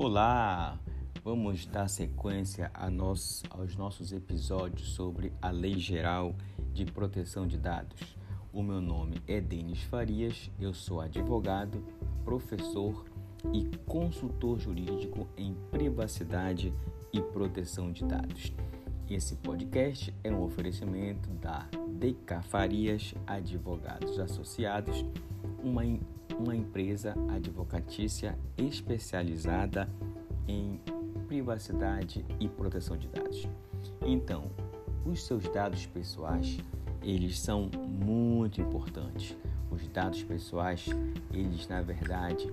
[0.00, 0.78] Olá!
[1.24, 6.36] Vamos dar sequência nos, aos nossos episódios sobre a Lei Geral
[6.72, 8.16] de Proteção de Dados.
[8.52, 11.84] O meu nome é Denis Farias, eu sou advogado,
[12.24, 13.06] professor
[13.52, 16.72] e consultor jurídico em privacidade
[17.12, 18.52] e proteção de dados.
[19.10, 25.04] Esse podcast é um oferecimento da DK Farias Advogados Associados,
[25.60, 25.84] uma
[26.38, 29.88] uma empresa advocatícia especializada
[30.46, 30.80] em
[31.26, 33.46] privacidade e proteção de dados.
[34.02, 34.50] Então,
[35.04, 36.58] os seus dados pessoais,
[37.02, 39.36] eles são muito importantes.
[39.70, 40.86] Os dados pessoais,
[41.32, 42.50] eles na verdade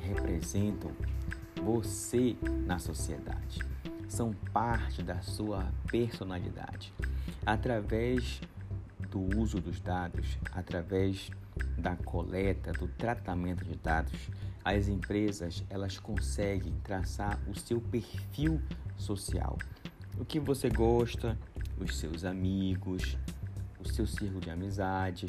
[0.00, 0.90] representam
[1.62, 3.60] você na sociedade.
[4.08, 6.92] São parte da sua personalidade.
[7.44, 8.40] Através
[9.10, 11.30] do uso dos dados, através
[11.78, 14.30] da coleta, do tratamento de dados,
[14.64, 18.60] as empresas elas conseguem traçar o seu perfil
[18.96, 19.58] social.
[20.18, 21.38] O que você gosta,
[21.78, 23.16] os seus amigos,
[23.78, 25.26] o seu círculo de amizade,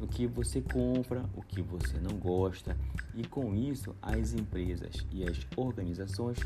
[0.00, 2.76] o que você compra, o que você não gosta.
[3.14, 6.38] E com isso, as empresas e as organizações,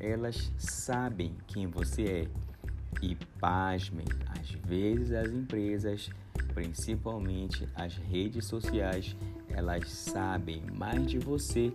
[0.00, 2.28] elas sabem quem você é.
[3.00, 4.06] E pasmem,
[4.38, 6.10] às vezes as empresas
[6.54, 9.16] principalmente as redes sociais,
[9.48, 11.72] elas sabem mais de você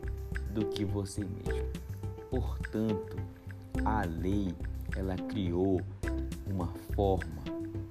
[0.52, 1.70] do que você mesmo.
[2.30, 3.18] Portanto,
[3.86, 4.54] a lei
[4.96, 5.82] ela criou
[6.46, 7.44] uma forma,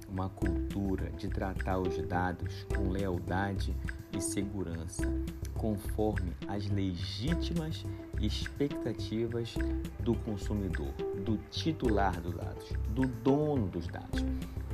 [0.09, 3.75] uma cultura de tratar os dados com lealdade
[4.15, 5.03] e segurança,
[5.55, 7.85] conforme as legítimas
[8.19, 9.55] expectativas
[9.99, 10.91] do consumidor,
[11.23, 14.23] do titular dos dados, do dono dos dados.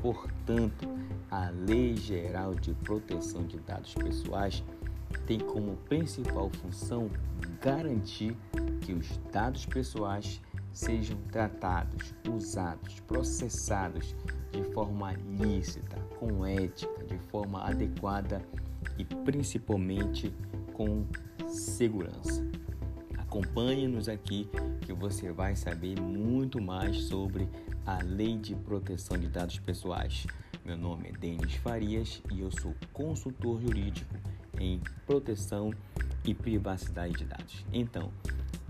[0.04, 0.86] Portanto,
[1.32, 4.62] a Lei Geral de Proteção de Dados Pessoais
[5.26, 7.10] tem como principal função
[7.62, 8.36] garantir
[8.82, 10.42] que os dados pessoais
[10.74, 14.14] sejam tratados, usados, processados
[14.52, 18.42] de forma lícita, com ética, de forma adequada
[18.98, 20.36] e principalmente
[20.74, 21.06] com
[21.48, 22.46] segurança.
[23.20, 24.50] Acompanhe-nos aqui
[24.82, 27.48] que você vai saber muito mais sobre
[27.86, 30.26] a Lei de Proteção de Dados Pessoais.
[30.64, 34.16] Meu nome é Denis Farias e eu sou consultor jurídico
[34.58, 35.74] em proteção
[36.24, 37.66] e privacidade de dados.
[37.74, 38.10] Então,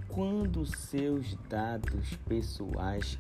[0.08, 3.20] quando seus dados pessoais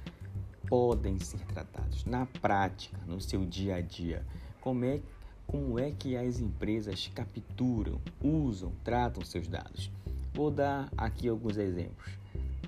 [0.68, 4.26] podem ser tratados na prática, no seu dia a dia,
[4.62, 5.00] como é,
[5.46, 9.92] como é que as empresas capturam, usam, tratam seus dados?
[10.34, 12.18] Vou dar aqui alguns exemplos.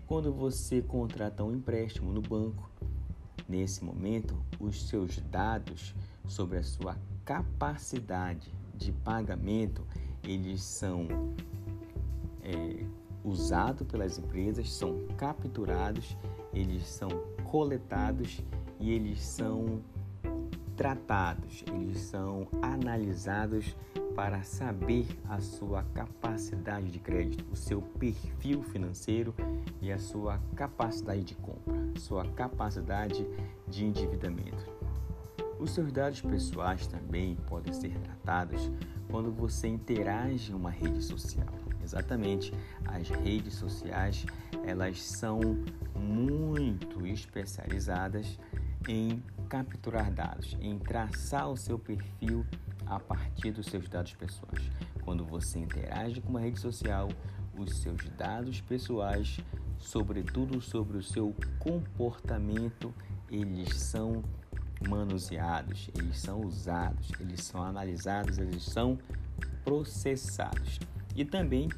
[0.05, 2.69] Quando você contrata um empréstimo no banco,
[3.47, 5.93] Nesse momento, os seus dados
[6.27, 9.85] sobre a sua capacidade de pagamento,
[10.23, 11.07] eles são
[12.41, 12.85] é,
[13.23, 16.17] usados pelas empresas, são capturados,
[16.53, 17.09] eles são
[17.43, 18.41] coletados
[18.79, 19.81] e eles são
[20.75, 23.75] tratados, eles são analisados
[24.15, 29.33] para saber a sua capacidade de crédito, o seu perfil financeiro
[29.81, 31.64] e a sua capacidade de compra,
[31.99, 33.27] sua capacidade
[33.67, 34.65] de endividamento.
[35.59, 38.69] Os seus dados pessoais também podem ser tratados
[39.09, 41.47] quando você interage em uma rede social.
[41.81, 42.53] Exatamente,
[42.85, 44.25] as redes sociais
[44.65, 45.39] elas são
[45.95, 48.39] muito especializadas
[48.87, 52.45] em capturar dados, em traçar o seu perfil
[52.85, 54.69] a partir dos seus dados pessoais.
[55.03, 57.09] Quando você interage com uma rede social,
[57.57, 59.39] os seus dados pessoais,
[59.79, 62.93] sobretudo sobre o seu comportamento,
[63.29, 64.23] eles são
[64.87, 68.97] manuseados, eles são usados, eles são analisados, eles são
[69.63, 70.79] processados.
[71.15, 71.69] E também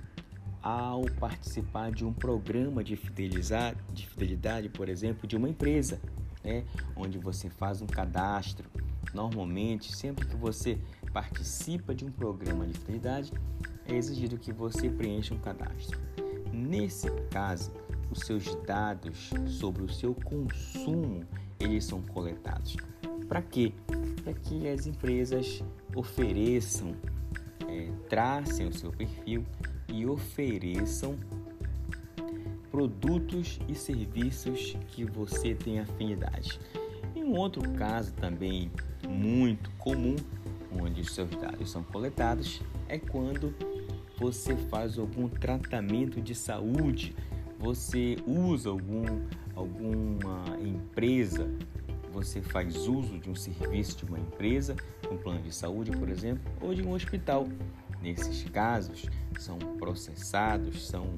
[0.61, 5.99] ao participar de um programa de, fidelizar, de fidelidade, por exemplo, de uma empresa,
[6.43, 6.65] né,
[6.95, 8.69] onde você faz um cadastro.
[9.13, 10.77] Normalmente, sempre que você
[11.13, 13.31] participa de um programa de fidelidade,
[13.87, 15.99] é exigido que você preencha um cadastro.
[16.51, 17.71] Nesse caso,
[18.11, 21.23] os seus dados sobre o seu consumo
[21.59, 22.75] eles são coletados.
[23.27, 23.73] Para quê?
[24.23, 25.63] Para que as empresas
[25.95, 26.95] ofereçam,
[27.67, 29.43] é, tracem o seu perfil
[29.87, 31.17] e ofereçam
[32.71, 36.59] produtos e serviços que você tem afinidade.
[37.15, 38.71] Em um outro caso também
[39.07, 40.15] muito comum
[40.79, 43.53] onde os seus dados são coletados é quando
[44.17, 47.15] você faz algum tratamento de saúde,
[47.59, 49.03] você usa algum,
[49.55, 51.49] alguma empresa,
[52.11, 54.75] você faz uso de um serviço de uma empresa,
[55.11, 57.47] um plano de saúde, por exemplo, ou de um hospital.
[58.01, 59.05] Nesses casos,
[59.39, 61.15] são processados, são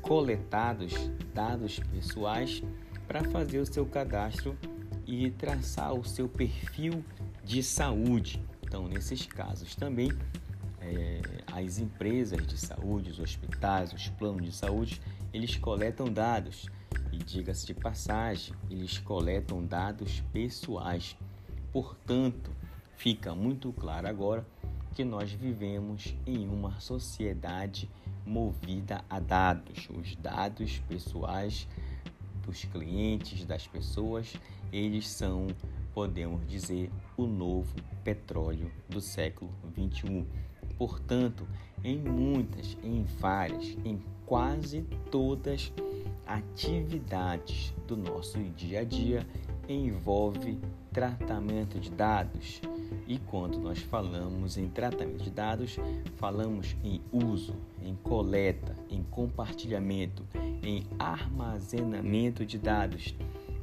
[0.00, 0.92] coletados
[1.32, 2.62] dados pessoais
[3.06, 4.56] para fazer o seu cadastro
[5.06, 7.04] e traçar o seu perfil
[7.44, 8.44] de saúde.
[8.62, 10.10] Então, nesses casos também,
[10.84, 11.20] é,
[11.52, 15.00] as empresas de saúde, os hospitais, os planos de saúde,
[15.32, 16.68] eles coletam dados.
[17.12, 21.16] E diga-se de passagem, eles coletam dados pessoais.
[21.72, 22.50] Portanto,
[22.96, 24.46] fica muito claro agora
[24.94, 27.90] que nós vivemos em uma sociedade
[28.24, 29.88] movida a dados.
[29.90, 31.68] Os dados pessoais
[32.46, 34.34] dos clientes, das pessoas,
[34.72, 35.48] eles são,
[35.92, 40.26] podemos dizer, o novo petróleo do século 21.
[40.78, 41.46] Portanto,
[41.82, 45.72] em muitas, em várias, em quase todas
[46.26, 49.26] atividades do nosso dia a dia
[49.68, 50.58] envolve
[50.92, 52.60] tratamento de dados.
[53.06, 55.76] E quando nós falamos em tratamento de dados,
[56.16, 60.24] falamos em uso, em coleta, em compartilhamento,
[60.62, 63.14] em armazenamento de dados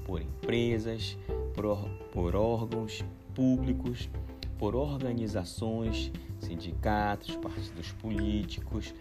[0.06, 1.18] por empresas,
[1.56, 3.04] por, por órgãos
[3.34, 4.10] públicos,
[4.62, 8.94] por organizações, sindicatos, partidos políticos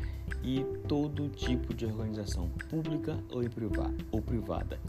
[0.42, 3.22] e todo tipo de organização pública
[4.10, 4.80] ou privada.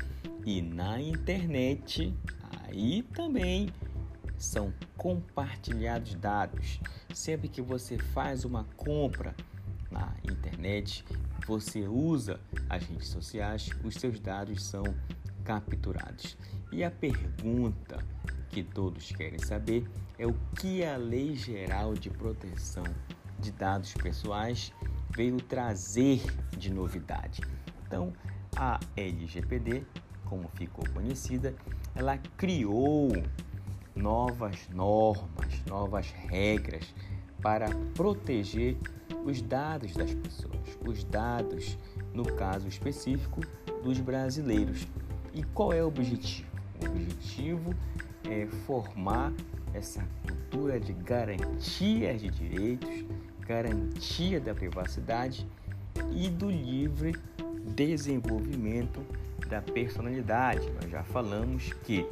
[0.46, 2.16] E na internet,
[2.64, 3.68] aí também
[4.38, 6.80] são compartilhados dados.
[7.14, 9.36] Sempre que você faz uma compra
[9.92, 11.04] na internet,
[11.46, 12.40] você usa
[12.70, 14.86] as redes sociais, os seus dados são
[15.44, 16.38] capturados.
[16.72, 17.98] E a pergunta
[18.50, 19.86] que todos querem saber
[20.22, 22.84] é o que a Lei Geral de Proteção
[23.40, 24.72] de Dados Pessoais
[25.10, 26.22] veio trazer
[26.56, 27.42] de novidade.
[27.84, 28.14] Então,
[28.56, 29.84] a LGPD,
[30.26, 31.56] como ficou conhecida,
[31.96, 33.12] ela criou
[33.96, 36.94] novas normas, novas regras
[37.42, 38.78] para proteger
[39.26, 41.76] os dados das pessoas, os dados,
[42.14, 43.42] no caso específico,
[43.84, 44.88] dos brasileiros.
[45.34, 46.48] E qual é o objetivo?
[46.80, 47.74] O objetivo
[48.30, 49.34] é formar
[49.74, 53.06] essa cultura de garantia de direitos,
[53.42, 55.48] garantia da privacidade
[56.12, 57.16] e do livre
[57.76, 59.06] desenvolvimento
[59.48, 60.70] da personalidade.
[60.82, 62.06] Nós já falamos que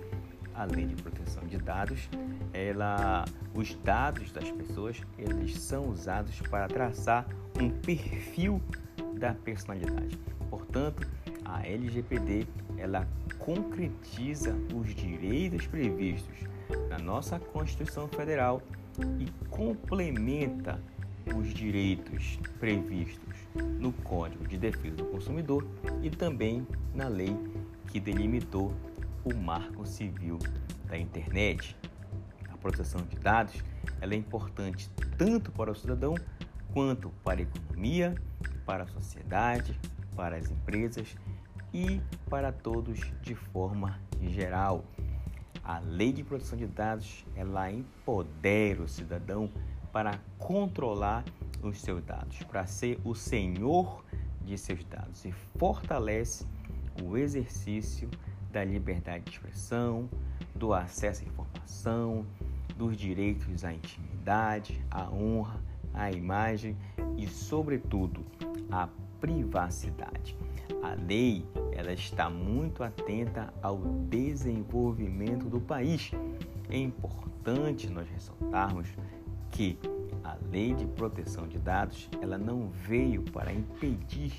[0.53, 2.09] a lei de proteção de dados,
[2.53, 3.23] ela,
[3.53, 7.25] os dados das pessoas, eles são usados para traçar
[7.59, 8.61] um perfil
[9.13, 10.19] da personalidade.
[10.49, 11.07] Portanto,
[11.45, 12.45] a LGPD
[12.77, 13.07] ela
[13.37, 16.37] concretiza os direitos previstos
[16.89, 18.61] na nossa Constituição Federal
[19.19, 20.81] e complementa
[21.35, 23.35] os direitos previstos
[23.79, 25.65] no Código de Defesa do Consumidor
[26.01, 27.35] e também na lei
[27.87, 28.73] que delimitou
[29.23, 30.39] o Marco Civil
[30.85, 31.75] da Internet.
[32.51, 33.63] A proteção de dados
[34.01, 36.15] ela é importante tanto para o cidadão
[36.73, 38.15] quanto para a economia,
[38.65, 39.79] para a sociedade,
[40.15, 41.15] para as empresas
[41.73, 44.83] e para todos de forma geral.
[45.69, 49.51] A lei de proteção de dados ela empodera o cidadão
[49.91, 51.23] para controlar
[51.61, 54.03] os seus dados, para ser o senhor
[54.43, 56.43] de seus dados e fortalece
[57.03, 58.09] o exercício
[58.51, 60.09] da liberdade de expressão,
[60.55, 62.25] do acesso à informação,
[62.75, 65.61] dos direitos à intimidade, à honra,
[65.93, 66.75] à imagem
[67.15, 68.25] e, sobretudo,
[68.71, 68.89] à
[69.19, 70.37] privacidade.
[70.81, 76.11] A lei ela está muito atenta ao desenvolvimento do país.
[76.69, 78.87] É importante nós ressaltarmos
[79.51, 79.77] que
[80.23, 84.33] a lei de proteção de dados ela não veio para impedir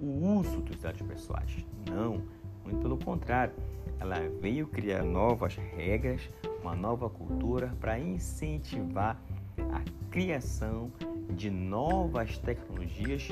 [0.00, 1.64] o uso dos dados pessoais.
[1.88, 2.22] Não,
[2.64, 3.54] muito pelo contrário,
[3.98, 6.28] ela veio criar novas regras,
[6.60, 9.20] uma nova cultura para incentivar
[9.72, 10.90] a criação
[11.30, 13.28] de novas tecnologias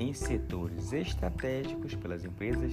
[0.00, 2.72] em setores estratégicos pelas empresas,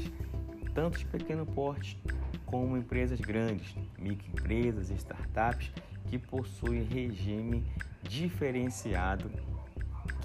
[0.73, 2.01] tanto de pequeno porte
[2.45, 5.71] como empresas grandes, microempresas, startups
[6.07, 7.63] que possuem regime
[8.01, 9.31] diferenciado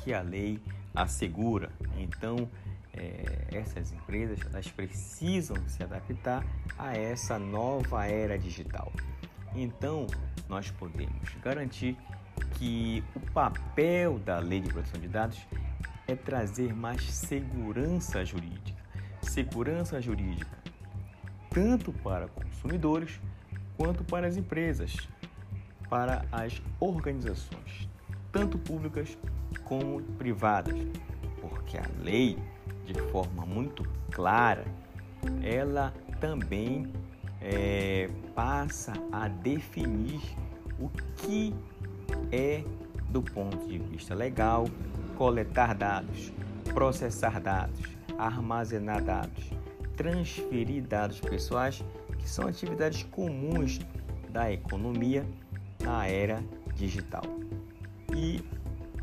[0.03, 0.61] que a lei
[0.95, 1.71] assegura.
[1.99, 2.49] Então,
[2.93, 6.45] é, essas empresas elas precisam se adaptar
[6.79, 8.93] a essa nova era digital.
[9.55, 10.07] Então,
[10.49, 11.97] nós podemos garantir
[12.55, 15.47] que o papel da lei de proteção de dados
[16.07, 18.83] é trazer mais segurança jurídica.
[19.23, 20.65] Segurança jurídica
[21.55, 23.21] tanto para consumidores
[23.77, 24.97] quanto para as empresas,
[25.89, 27.89] para as organizações,
[28.33, 29.17] tanto públicas
[29.63, 30.75] como privadas,
[31.41, 32.37] porque a lei
[32.85, 34.65] de forma muito clara,
[35.43, 36.93] ela também
[37.41, 40.21] é, passa a definir
[40.81, 41.55] o que
[42.33, 42.65] é,
[43.15, 44.67] do ponto de vista legal,
[45.17, 46.33] coletar dados,
[46.75, 47.81] processar dados,
[48.19, 49.53] armazenar dados,
[49.97, 51.85] transferir dados pessoais,
[52.19, 53.79] que são atividades comuns
[54.31, 55.25] da economia
[55.81, 56.43] na era
[56.75, 57.23] digital.
[58.13, 58.43] E,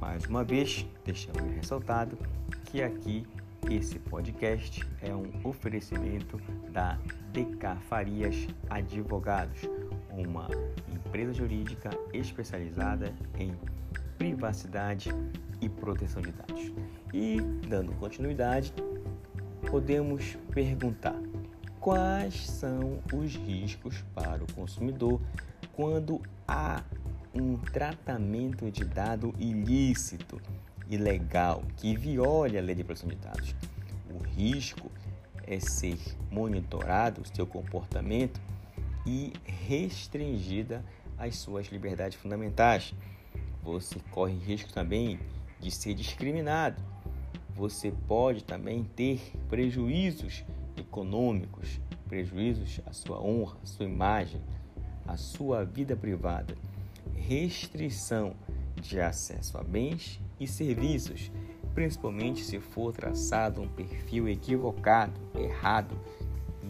[0.02, 2.18] mais uma vez, deixamos ressaltado
[2.66, 3.26] que aqui
[3.70, 6.38] esse podcast é um oferecimento
[6.70, 7.00] da
[7.32, 9.62] DK Farias Advogados,
[10.10, 10.50] uma
[10.94, 13.56] empresa jurídica especializada em
[14.22, 15.10] privacidade
[15.60, 16.72] e proteção de dados.
[17.12, 18.72] E, dando continuidade,
[19.68, 21.20] podemos perguntar
[21.80, 25.20] quais são os riscos para o consumidor
[25.74, 26.84] quando há
[27.34, 30.40] um tratamento de dado ilícito,
[30.88, 33.56] ilegal, que viole a lei de proteção de dados.
[34.14, 34.92] O risco
[35.48, 35.98] é ser
[36.30, 38.40] monitorado o seu comportamento
[39.04, 39.34] e
[39.68, 40.86] restringida
[41.18, 42.94] as suas liberdades fundamentais.
[43.64, 45.20] Você corre risco também
[45.60, 46.82] de ser discriminado.
[47.56, 50.44] Você pode também ter prejuízos
[50.76, 54.42] econômicos, prejuízos à sua honra, à sua imagem,
[55.06, 56.56] à sua vida privada,
[57.16, 58.34] restrição
[58.82, 61.32] de acesso a bens e serviços,
[61.76, 65.96] principalmente se for traçado um perfil equivocado, errado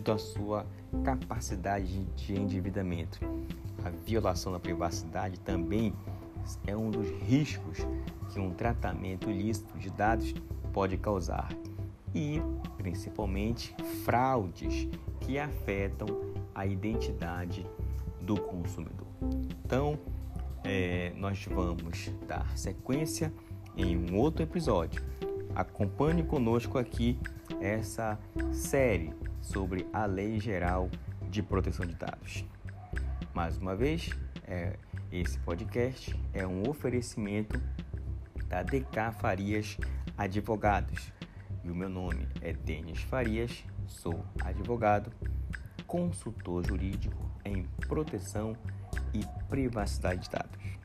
[0.03, 0.65] da sua
[1.03, 3.19] capacidade de endividamento.
[3.83, 5.93] A violação da privacidade também
[6.65, 7.79] é um dos riscos
[8.29, 10.33] que um tratamento ilícito de dados
[10.71, 11.49] pode causar
[12.13, 12.41] e,
[12.77, 14.87] principalmente, fraudes
[15.21, 16.07] que afetam
[16.53, 17.65] a identidade
[18.21, 19.07] do consumidor.
[19.65, 19.97] Então,
[20.63, 23.33] é, nós vamos dar sequência
[23.75, 25.01] em um outro episódio.
[25.55, 27.17] Acompanhe conosco aqui
[27.59, 28.19] essa
[28.51, 30.89] série sobre a Lei Geral
[31.29, 32.45] de Proteção de Dados.
[33.33, 34.09] Mais uma vez,
[34.45, 34.77] é,
[35.11, 37.61] esse podcast é um oferecimento
[38.47, 39.77] da DK Farias
[40.17, 41.11] Advogados.
[41.63, 45.11] E o meu nome é Denis Farias, sou advogado,
[45.85, 48.55] consultor jurídico em proteção
[49.13, 50.80] e privacidade de dados.